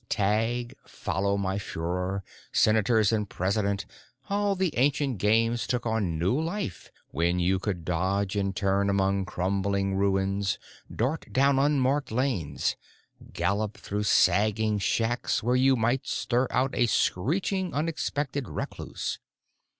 [0.09, 7.37] "Tag," "Follow My Fuehrer," "Senators and President"—all the ancient games took on new life when
[7.37, 10.57] you could dodge and turn among crumbling ruins,
[10.91, 12.75] dart down unmarked lanes,
[13.31, 19.19] gallop through sagging shacks where you might stir out a screeching, unexpected recluse.